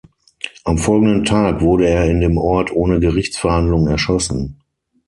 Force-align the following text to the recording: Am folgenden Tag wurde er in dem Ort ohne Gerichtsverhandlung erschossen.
Am 0.63 0.79
folgenden 0.79 1.25
Tag 1.25 1.61
wurde 1.61 1.87
er 1.87 2.09
in 2.09 2.21
dem 2.21 2.39
Ort 2.39 2.71
ohne 2.71 2.99
Gerichtsverhandlung 2.99 3.87
erschossen. 3.87 4.59